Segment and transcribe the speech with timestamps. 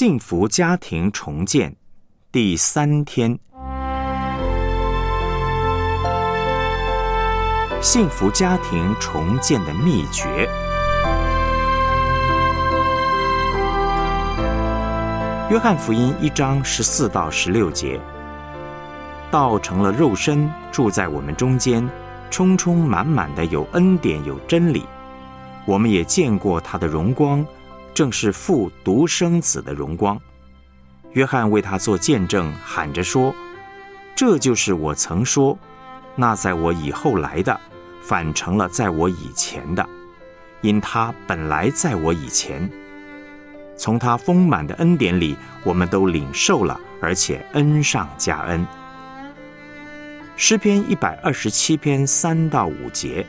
[0.00, 1.74] 幸福家庭重建
[2.30, 3.36] 第三天，
[7.80, 10.48] 幸福家庭重建的秘诀。
[15.50, 18.00] 约翰福音一章十四到十六节，
[19.32, 21.84] 道成了肉身，住在我们中间，
[22.30, 24.86] 充充满满的有恩典有真理。
[25.66, 27.44] 我们也见过他的荣光，
[27.98, 30.16] 正是父独生子的荣光。
[31.14, 33.34] 约翰为他做见证，喊着说
[34.14, 35.58] ：“这就是我曾说，
[36.14, 37.60] 那在我以后来的，
[38.00, 39.84] 反成了在我以前的，
[40.60, 42.70] 因他本来在我以前。”
[43.76, 48.64] 从他丰满的恩典里，我们都领受了，而且恩上加恩。
[50.36, 53.26] 诗篇一百二十七篇三到五节：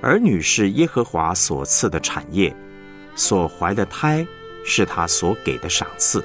[0.00, 2.54] 儿女是耶和华所赐的产业，
[3.18, 4.26] 所怀的胎
[4.64, 6.24] 是他所给的赏赐。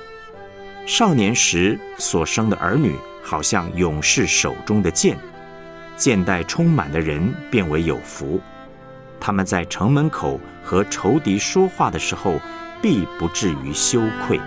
[0.86, 5.18] 少年时所生的儿女，好像勇士手中的剑，
[5.98, 8.40] 剑带充满的人变为有福。
[9.20, 12.40] 他们在城门口和仇敌说话的时候。
[12.84, 14.38] 必不至于羞愧。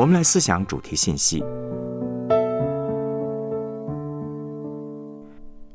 [0.00, 1.44] 我们来思想主题信息。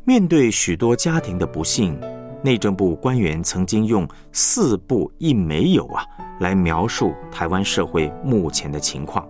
[0.03, 1.95] 面对许多家庭的不幸。
[2.41, 6.03] 内政部官员曾经用“四不一没有”啊
[6.39, 9.27] 来描述台湾社会目前的情况。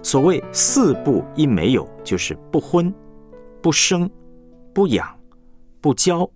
[0.00, 2.92] 所谓“四不一没有”，就是不婚、
[3.60, 4.08] 不生、
[4.72, 5.08] 不养、
[5.80, 6.28] 不交、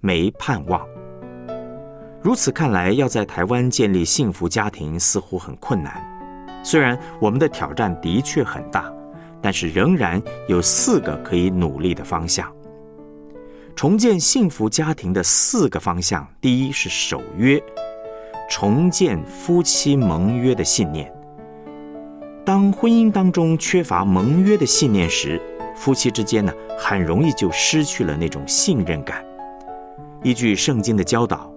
[0.00, 0.86] 没盼望。
[2.22, 6.09] 如此看来，要在台湾建立幸福家庭似乎很困难。
[6.62, 8.92] 虽然我们的挑战的确很大，
[9.40, 12.50] 但是仍然有四个可以努力的方向。
[13.74, 17.62] 重建幸福家庭的四个方向：第一是守约，
[18.50, 21.10] 重建夫妻盟约的信念。
[22.44, 25.40] 当婚姻当中缺乏盟约的信念时，
[25.74, 29.24] 夫妻之间呢，很容易就失去了那种信任感。
[30.22, 31.50] 依据圣经的教导，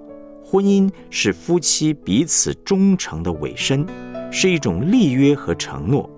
[0.45, 3.85] 婚姻是夫妻彼此忠诚的尾声，
[4.33, 6.09] 是一种立约和承诺。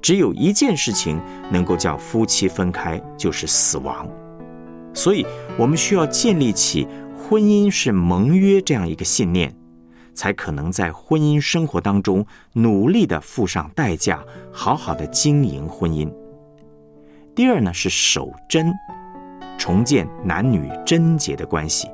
[0.00, 1.20] 只有一件事情
[1.50, 4.08] 能够叫夫妻分开，就是死亡。
[4.94, 5.26] 所以，
[5.58, 6.86] 我们需要建立起
[7.18, 9.54] 婚姻是盟约这样一个信念，
[10.14, 14.22] 才可能在婚姻生活当中努力的付上代价，
[14.52, 16.12] 好好的经营婚姻。
[17.34, 18.72] 第二呢，是守贞，
[19.58, 21.88] 重建男女贞洁的关系。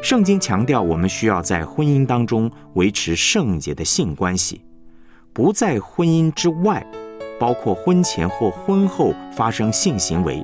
[0.00, 4.62] 圣经强调，我们需要在婚姻当中维持圣洁的性关系，
[5.32, 6.86] 不在婚姻之外，
[7.38, 10.42] 包括婚前或婚后发生性行为。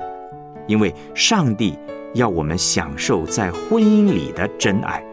[0.67, 1.77] 因为上帝
[2.13, 5.03] 要我们享受在婚姻里的真爱。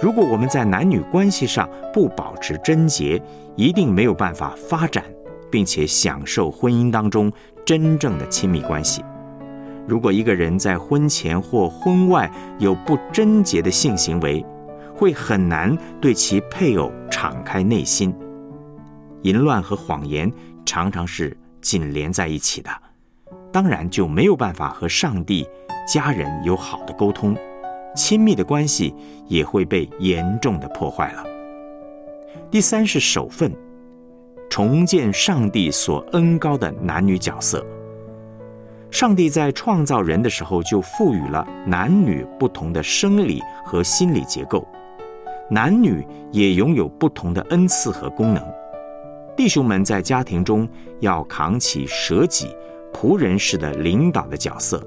[0.00, 3.22] 如果我们在男女关系上不保持贞洁，
[3.54, 5.04] 一定没有办法发展，
[5.50, 7.30] 并且享受婚姻当中
[7.66, 9.04] 真正的亲密关系。
[9.86, 14.44] 如果一个人在婚前或婚外有不贞洁的性行为，
[14.94, 18.14] 会很难对其配偶敞开内心。
[19.22, 20.30] 淫乱和谎言
[20.64, 22.70] 常常是紧连在一起的。
[23.52, 25.46] 当然就没有办法和上帝、
[25.86, 27.36] 家人有好的沟通，
[27.94, 28.94] 亲密的关系
[29.26, 31.24] 也会被严重的破坏了。
[32.50, 33.52] 第三是守分，
[34.48, 37.64] 重建上帝所恩高的男女角色。
[38.92, 44.64] 上帝在创造人的时候就赋予了男女不同的生理和心理结构，
[45.50, 48.44] 男女也拥有不同的恩赐和功能。
[49.34, 50.68] 弟兄们在家庭中
[51.00, 52.54] 要扛起舍己。
[52.94, 54.78] 仆人式的领导的角色，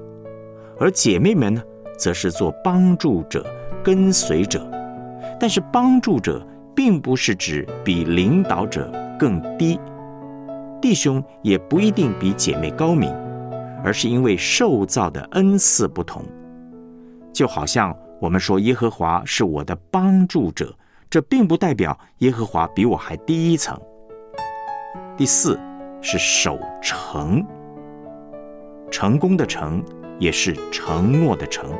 [0.78, 1.60] 而姐妹们呢，
[1.98, 3.44] 则是做帮助者、
[3.82, 4.64] 跟随者。
[5.40, 6.40] 但是，帮助者
[6.72, 8.88] 并不是指比领导者
[9.18, 9.80] 更低，
[10.80, 13.12] 弟兄也不一定比姐妹高明，
[13.86, 16.24] 而是因为受造的恩赐不同。
[17.32, 20.76] 就好像我们说耶和华是我的帮助者，
[21.08, 23.80] 这并不代表耶和华比我还低一层。
[25.16, 25.56] 第四
[26.02, 27.46] 是守成。
[28.90, 29.80] 成功的成，
[30.18, 31.70] 也是承诺的承，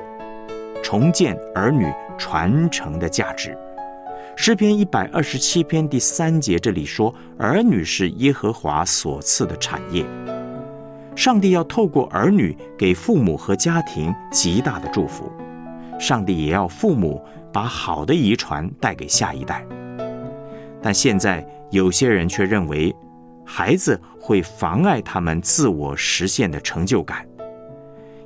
[0.85, 3.59] 重建儿女传承的价值。
[4.37, 10.05] 诗篇一百二十七篇第三节这里说：“儿女是耶和华所赐的产业。”
[11.17, 15.33] 上帝要透过儿女给父母和家庭极大的祝福。
[15.99, 17.21] 上帝也要父母
[17.51, 19.65] 把好的遗传带给下一代。
[20.83, 22.95] 但现在有些人却认为，
[23.45, 27.27] 孩子会妨碍他们自我实现的成就感。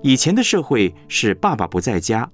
[0.03, 2.29] 以前的社会是爸爸不在家，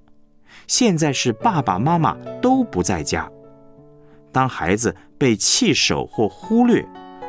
[0.66, 3.30] 现在是爸爸妈妈都不在家。
[4.32, 6.82] 当孩子被弃守或忽略，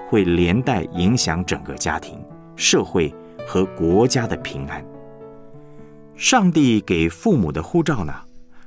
[0.07, 2.17] 会连带影响整个家庭、
[2.57, 3.13] 社会
[3.47, 4.83] 和国家的平安。
[6.15, 8.13] 上帝给父母的护照呢，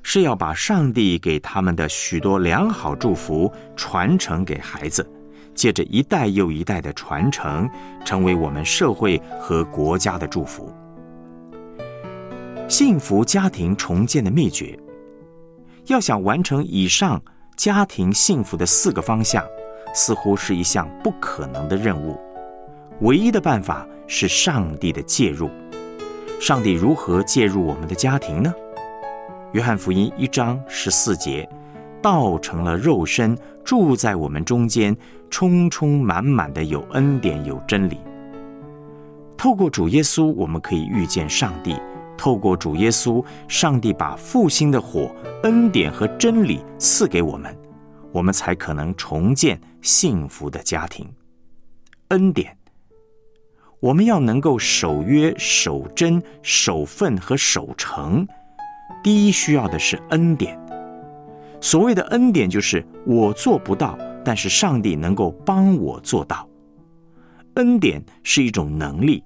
[0.03, 5.07] 是要把上帝给他们的许多良好祝福传承给孩子，
[5.55, 7.69] 借着一代又一代的传承，
[8.05, 10.73] 成为我们社会和国家的祝福。
[12.69, 14.79] 幸福家庭重建的秘诀，
[15.87, 17.21] 要想完成以上
[17.57, 19.45] 家庭幸福的四个方向，
[19.93, 22.17] 似乎是一项不可能的任务。
[23.01, 25.51] 唯一的办法是上帝的介入。
[26.39, 28.53] 上帝如何介入我们的家庭呢？
[29.53, 31.49] 约翰福音一章十四节，
[32.03, 34.95] 道成了肉身，住在我们中间，
[35.31, 37.99] 充充满满的有恩典有真理。
[39.37, 41.77] 透过主耶稣，我们可以遇见上帝。
[42.19, 45.11] 透过主耶稣，上帝把复兴的火、
[45.43, 47.57] 恩典和真理赐给我们，
[48.13, 51.09] 我们才可能重建幸福的家庭。
[52.09, 52.55] 恩典，
[53.81, 58.27] 我们要能够守约、守真、守份和守诚。
[59.03, 60.59] 第一需要的是恩典。
[61.63, 66.47] 所谓的恩典，就是我做不到，但是上帝能够帮我做到。
[67.55, 69.25] 恩典是一种能力。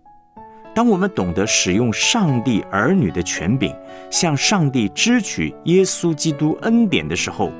[0.72, 3.74] 当我们懂得使用上帝儿女的权柄，
[4.10, 7.50] 向上帝支取耶稣基督恩典的时候，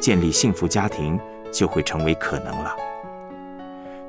[0.00, 1.18] 建立幸福家庭
[1.52, 2.74] 就会成为可能了。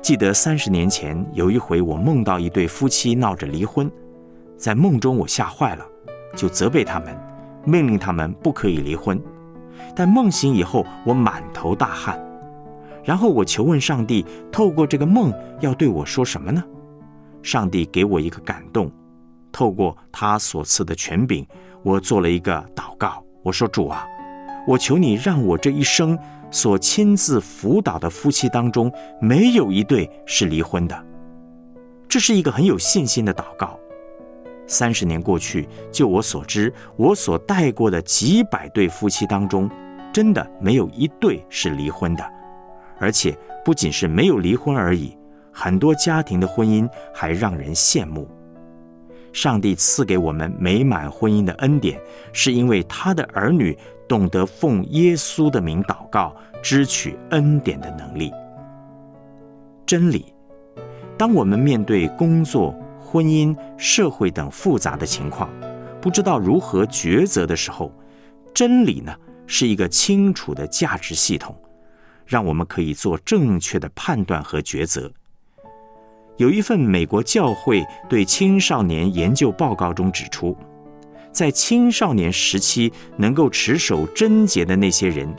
[0.02, 3.88] 记得三十年前有一回，我梦到一对夫妻闹着离婚，
[4.56, 5.86] 在梦中我吓坏了，
[6.34, 7.16] 就责备他们，
[7.64, 9.22] 命令他们不可以离婚。
[9.94, 12.20] 但梦醒以后，我满头大汗，
[13.04, 16.64] 然后我求问上帝，透过这个梦要对我说什么呢？
[17.40, 18.90] 上帝给我一个感动，
[19.52, 21.46] 透过他所赐的权柄，
[21.84, 23.22] 我做了一个祷告。
[23.44, 24.04] 我说：“主啊，
[24.66, 26.18] 我求你让我这一生
[26.50, 31.04] 所亲自辅导的夫妻当中，没有一对是离婚的。”
[32.08, 33.78] 这是一个很有信心的祷告。
[34.66, 39.68] 三十年过去，就我所知，我所带过的几百对夫妻当中，
[40.12, 42.24] 真的没有一对是离婚的，
[42.98, 45.16] 而且不仅是没有离婚而已。
[45.50, 48.28] 很多家庭的婚姻还让人羡慕。
[49.32, 52.00] 上帝赐给我们美满婚姻的恩典，
[52.32, 53.76] 是因为他的儿女
[54.12, 58.30] 懂得奉耶稣的名祷告，支取恩典的能力。
[59.86, 60.34] 真理，
[61.16, 65.48] 当我们面对工作、婚姻、社会等复杂的情况，
[65.98, 67.90] 不知道如何抉择的时候，
[68.52, 69.16] 真理呢
[69.46, 71.56] 是一个清楚的价值系统，
[72.26, 75.10] 让我们可以做正确的判断和抉择。
[76.36, 80.54] 有一份美国教会对青少年研究报告中指出，
[81.32, 85.34] 在青少年时期能够持守贞洁的那些人，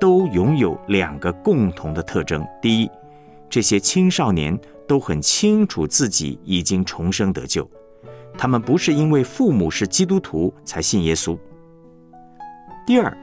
[0.00, 2.90] 都拥有两个共同的特征：第一，
[3.48, 7.68] 这些青少年都很清楚自己已经重生得救，
[8.36, 11.38] 他们不是因为父母是基督徒才信耶稣；
[12.86, 13.16] 第二，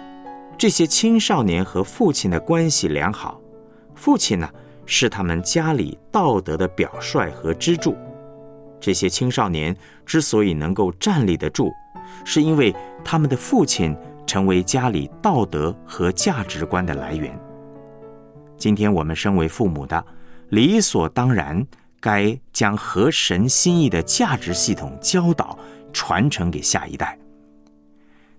[0.58, 3.40] 这些青少年和父亲的关系良好，
[3.94, 4.50] 父亲呢？
[4.86, 7.96] 是他们家里道德的表率和支柱。
[8.84, 9.74] 这些青少年
[10.06, 11.72] 之所以能够站立得住，
[12.26, 13.96] 是因为他们的父亲
[14.28, 17.34] 成为家里道德和价值观的来源。
[18.58, 20.06] 今天我们身为父母的，
[20.50, 21.66] 理所当然
[22.02, 25.58] 该将合神心意的价值系统教导
[25.94, 27.18] 传承给下一代。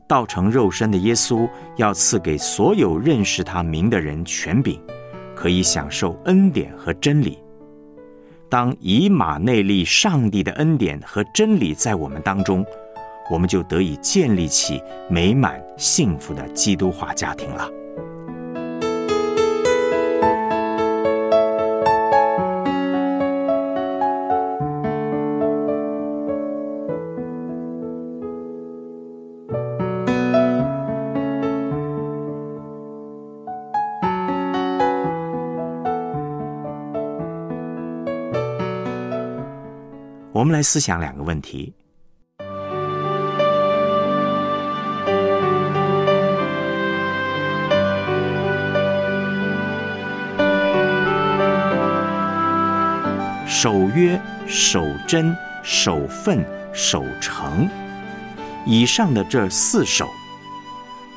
[0.06, 1.48] 道成肉身的耶稣
[1.78, 4.78] 要赐给所有认识他名的人权柄。
[5.34, 7.38] 可以享受恩典和真理。
[8.54, 12.64] 当以马内利上帝的恩典和真理在我们当中，
[13.28, 14.80] 我们就得以建立起
[15.11, 17.68] 美满幸福的基督化家庭了。
[40.64, 41.73] 思想两个问题：
[53.47, 57.68] 守约、守贞、守分、守诚，
[58.66, 60.09] 以上的这四首，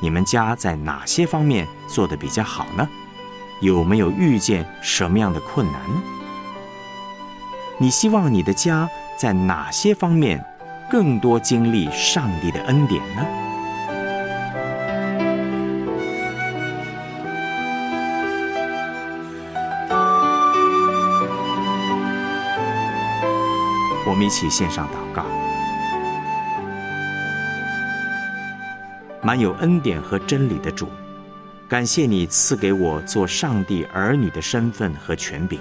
[0.00, 2.88] 你们家在哪些方面做的比较好呢？
[3.60, 6.02] 有没有遇见什么样的困难呢？
[7.76, 10.42] 你希望你的家在哪些方面
[10.88, 13.26] 更多经历上帝的恩典呢？
[24.06, 25.24] 我们一起献上祷告。
[29.20, 30.88] 满有恩典和真理的主，
[31.68, 35.58] 感谢你赐给我做上帝儿女的身份和权柄，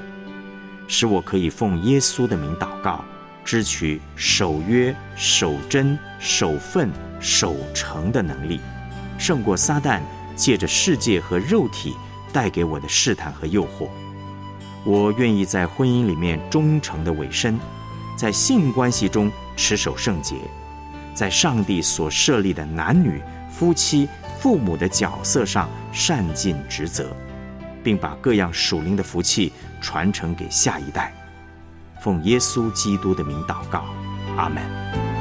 [0.87, 3.03] 使我可以奉耶稣的名祷告，
[3.47, 8.59] 支取守约、守贞、守份、守诚的能力，
[9.17, 10.01] 胜过撒旦
[10.35, 11.95] 借着世界和肉体
[12.33, 13.87] 带给我的试探和诱惑。
[14.83, 17.57] 我愿意在婚姻里面忠诚的委身，
[18.17, 20.35] 在性关系中持守圣洁，
[21.13, 23.21] 在上帝所设立的男女。
[23.49, 24.07] 夫妻、
[24.39, 27.15] 父母的角色上善尽职责，
[27.81, 29.51] 并把各样属灵的福气
[29.81, 31.11] 传承给下一代。
[32.07, 33.83] 奉耶稣基督的名祷告，
[34.37, 35.16] 阿门。